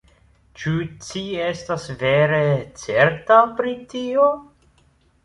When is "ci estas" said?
1.07-1.85